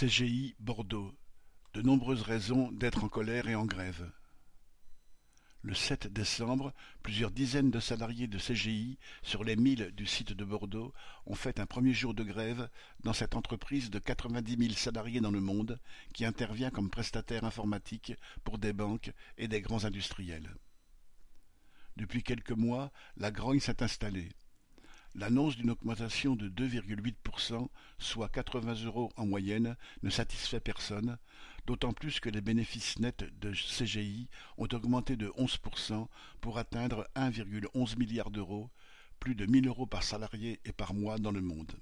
CGI 0.00 0.54
Bordeaux: 0.60 1.12
de 1.74 1.82
nombreuses 1.82 2.22
raisons 2.22 2.72
d'être 2.72 3.04
en 3.04 3.10
colère 3.10 3.48
et 3.48 3.54
en 3.54 3.66
grève. 3.66 4.10
Le 5.60 5.74
sept 5.74 6.06
décembre, 6.06 6.72
plusieurs 7.02 7.30
dizaines 7.30 7.70
de 7.70 7.80
salariés 7.80 8.26
de 8.26 8.38
CGI 8.38 8.98
sur 9.22 9.44
les 9.44 9.56
milles 9.56 9.92
du 9.94 10.06
site 10.06 10.32
de 10.32 10.42
Bordeaux 10.42 10.94
ont 11.26 11.34
fait 11.34 11.60
un 11.60 11.66
premier 11.66 11.92
jour 11.92 12.14
de 12.14 12.24
grève 12.24 12.70
dans 13.04 13.12
cette 13.12 13.36
entreprise 13.36 13.90
de 13.90 13.98
quatre-vingt-dix 13.98 14.56
mille 14.56 14.78
salariés 14.78 15.20
dans 15.20 15.30
le 15.30 15.42
monde 15.42 15.78
qui 16.14 16.24
intervient 16.24 16.70
comme 16.70 16.88
prestataire 16.88 17.44
informatique 17.44 18.14
pour 18.42 18.56
des 18.56 18.72
banques 18.72 19.12
et 19.36 19.48
des 19.48 19.60
grands 19.60 19.84
industriels. 19.84 20.56
Depuis 21.96 22.22
quelques 22.22 22.52
mois, 22.52 22.90
la 23.18 23.30
grogne 23.30 23.60
s'est 23.60 23.82
installée. 23.82 24.30
L'annonce 25.16 25.56
d'une 25.56 25.70
augmentation 25.70 26.36
de 26.36 26.48
2,8%, 26.48 27.68
soit 27.98 28.28
80 28.28 28.84
euros 28.84 29.10
en 29.16 29.26
moyenne, 29.26 29.76
ne 30.04 30.10
satisfait 30.10 30.60
personne, 30.60 31.18
d'autant 31.66 31.92
plus 31.92 32.20
que 32.20 32.28
les 32.28 32.40
bénéfices 32.40 33.00
nets 33.00 33.24
de 33.40 33.52
CGI 33.52 34.28
ont 34.56 34.68
augmenté 34.72 35.16
de 35.16 35.28
11% 35.30 36.06
pour 36.40 36.58
atteindre 36.58 37.08
1,11 37.16 37.98
milliard 37.98 38.30
d'euros, 38.30 38.70
plus 39.18 39.34
de 39.34 39.46
1000 39.46 39.66
euros 39.66 39.86
par 39.86 40.04
salarié 40.04 40.60
et 40.64 40.72
par 40.72 40.94
mois 40.94 41.18
dans 41.18 41.32
le 41.32 41.40
monde. 41.40 41.72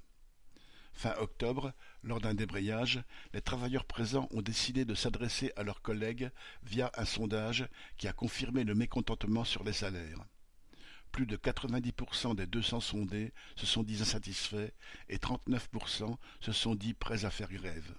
Fin 0.94 1.14
octobre, 1.18 1.74
lors 2.02 2.20
d'un 2.20 2.34
débrayage, 2.34 3.02
les 3.34 3.42
travailleurs 3.42 3.84
présents 3.84 4.28
ont 4.32 4.42
décidé 4.42 4.86
de 4.86 4.94
s'adresser 4.94 5.52
à 5.54 5.62
leurs 5.62 5.82
collègues 5.82 6.30
via 6.64 6.90
un 6.96 7.04
sondage 7.04 7.68
qui 7.98 8.08
a 8.08 8.12
confirmé 8.14 8.64
le 8.64 8.74
mécontentement 8.74 9.44
sur 9.44 9.64
les 9.64 9.74
salaires. 9.74 10.24
Plus 11.12 11.26
de 11.26 11.36
90% 11.36 12.36
des 12.36 12.46
200 12.46 12.80
sondés 12.80 13.32
se 13.56 13.66
sont 13.66 13.82
dit 13.82 14.00
insatisfaits 14.00 14.72
et 15.08 15.16
39% 15.16 16.16
se 16.40 16.52
sont 16.52 16.74
dit 16.74 16.94
prêts 16.94 17.24
à 17.24 17.30
faire 17.30 17.50
grève. 17.50 17.94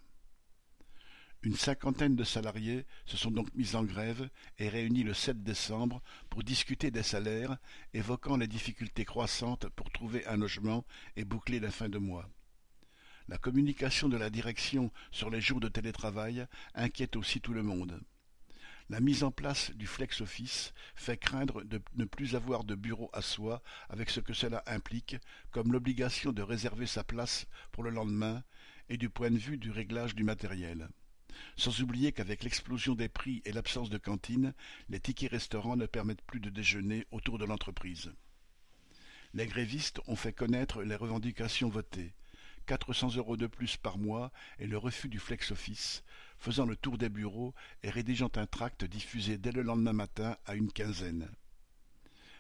Une 1.42 1.56
cinquantaine 1.56 2.18
de 2.18 2.26
salariés 2.26 2.86
se 3.06 3.16
sont 3.16 3.32
donc 3.32 3.48
mis 3.56 3.76
en 3.76 3.84
grève 3.86 4.30
et 4.58 4.68
réunis 4.68 5.04
le 5.04 5.14
7 5.14 5.42
décembre 5.42 6.02
pour 6.30 6.44
discuter 6.44 6.92
des 6.92 7.04
salaires, 7.04 7.58
évoquant 7.94 8.36
les 8.36 8.48
difficultés 8.48 9.06
croissantes 9.06 9.70
pour 9.70 9.90
trouver 9.90 10.26
un 10.28 10.36
logement 10.36 10.86
et 11.16 11.24
boucler 11.24 11.62
la 11.62 11.72
fin 11.72 11.88
de 11.88 11.98
mois. 11.98 12.30
La 13.30 13.38
communication 13.38 14.10
de 14.10 14.18
la 14.18 14.30
direction 14.30 14.92
sur 15.12 15.30
les 15.30 15.40
jours 15.40 15.62
de 15.62 15.70
télétravail 15.70 16.46
inquiète 16.74 17.16
aussi 17.16 17.40
tout 17.40 17.54
le 17.54 17.64
monde. 17.64 18.02
La 18.90 19.00
mise 19.00 19.24
en 19.24 19.30
place 19.30 19.72
du 19.76 19.86
flex 19.86 20.20
office 20.22 20.74
fait 20.96 21.18
craindre 21.18 21.64
de 21.64 21.80
ne 21.96 22.06
plus 22.06 22.36
avoir 22.36 22.64
de 22.64 22.74
bureau 22.74 23.12
à 23.14 23.22
soi 23.22 23.62
avec 23.88 24.10
ce 24.10 24.20
que 24.20 24.34
cela 24.34 24.64
implique, 24.66 25.16
comme 25.52 25.72
l'obligation 25.72 26.32
de 26.32 26.42
réserver 26.42 26.88
sa 26.88 27.04
place 27.04 27.46
pour 27.72 27.84
le 27.84 27.92
lendemain 27.92 28.44
et 28.90 28.98
du 28.98 29.10
point 29.10 29.30
de 29.30 29.38
vue 29.38 29.58
du 29.58 29.70
réglage 29.70 30.16
du 30.16 30.24
matériel. 30.24 30.90
Sans 31.56 31.82
oublier 31.82 32.12
qu'avec 32.12 32.44
l'explosion 32.44 32.96
des 32.96 33.10
prix 33.10 33.44
et 33.46 33.52
l'absence 33.52 33.92
de 33.92 34.00
cantine, 34.00 34.56
les 34.90 35.00
tickets 35.00 35.32
restaurants 35.32 35.78
ne 35.78 35.86
permettent 35.86 36.24
plus 36.24 36.40
de 36.40 36.50
déjeuner 36.50 37.06
autour 37.12 37.38
de 37.38 37.46
l'entreprise. 37.46 38.12
Les 39.36 39.46
grévistes 39.46 40.02
ont 40.08 40.16
fait 40.16 40.34
connaître 40.34 40.82
les 40.82 40.96
revendications 40.96 41.70
votées. 41.70 42.14
400 42.70 43.16
euros 43.16 43.36
de 43.36 43.48
plus 43.48 43.78
par 43.78 43.98
mois 43.98 44.32
et 44.60 44.68
le 44.68 44.78
refus 44.78 45.10
du 45.10 45.18
flex-office, 45.18 46.04
faisant 46.38 46.68
le 46.68 46.76
tour 46.76 47.00
des 47.00 47.10
bureaux 47.10 47.56
et 47.82 47.90
rédigeant 47.90 48.30
un 48.36 48.46
tract 48.46 48.86
diffusé 48.86 49.40
dès 49.40 49.52
le 49.52 49.64
lendemain 49.64 49.92
matin 49.92 50.38
à 50.46 50.54
une 50.54 50.72
quinzaine. 50.72 51.32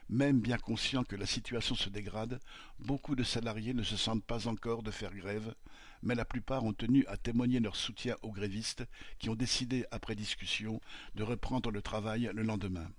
Même 0.07 0.39
bien 0.39 0.59
conscients 0.59 1.03
que 1.03 1.16
la 1.16 1.25
situation 1.25 1.73
se 1.73 1.89
dégrade, 1.89 2.39
beaucoup 2.77 3.16
de 3.16 3.23
salariés 3.23 3.73
ne 3.73 3.81
se 3.81 3.97
sentent 3.97 4.23
pas 4.23 4.47
encore 4.47 4.83
de 4.83 4.91
faire 4.91 5.16
grève, 5.16 5.55
mais 6.03 6.13
la 6.13 6.25
plupart 6.25 6.63
ont 6.63 6.73
tenu 6.73 7.07
à 7.07 7.17
témoigner 7.17 7.59
leur 7.59 7.75
soutien 7.75 8.16
aux 8.22 8.31
grévistes 8.31 8.85
qui 9.17 9.30
ont 9.31 9.35
décidé, 9.35 9.88
après 9.89 10.13
discussion, 10.13 10.80
de 11.16 11.23
reprendre 11.23 11.72
le 11.72 11.81
travail 11.81 12.30
le 12.35 12.44
lendemain. 12.44 12.91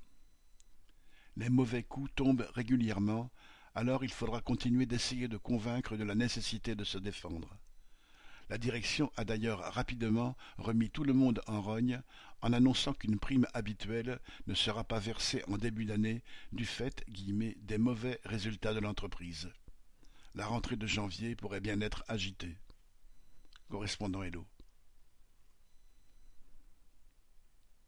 Les 1.37 1.49
mauvais 1.49 1.85
coups 1.85 2.11
tombent 2.17 2.49
régulièrement, 2.55 3.31
alors 3.75 4.05
il 4.05 4.11
faudra 4.11 4.41
continuer 4.41 4.87
d'essayer 4.87 5.29
de 5.29 5.37
convaincre 5.37 5.97
de 5.97 6.05
la 6.05 6.15
nécessité 6.15 6.75
de 6.75 6.85
se 6.85 6.99
défendre. 6.99 7.57
La 8.49 8.59
direction 8.59 9.13
a 9.17 9.25
d'ailleurs 9.25 9.61
rapidement 9.73 10.37
remis 10.59 10.91
tout 10.91 11.05
le 11.05 11.13
monde 11.13 11.41
en 11.47 11.61
rogne 11.61 12.03
en 12.43 12.53
annonçant 12.53 12.95
qu'une 12.95 13.19
prime 13.19 13.47
habituelle 13.55 14.19
ne 14.49 14.55
sera 14.55 14.83
pas 14.83 14.99
versée 14.99 15.45
en 15.47 15.57
début 15.57 15.85
d'année 15.85 16.23
du 16.53 16.65
fait 16.67 17.05
des 17.09 17.79
mauvais 17.79 18.21
résultats 18.25 18.75
de 18.75 18.81
l'entreprise. 18.81 19.51
La 20.35 20.47
rentrée 20.47 20.77
de 20.77 20.87
janvier 20.87 21.37
pourrait 21.37 21.61
bien 21.61 21.81
être 21.81 22.03
agitée. 22.09 22.57
Correspondant 23.69 24.23
Hello. 24.23 24.45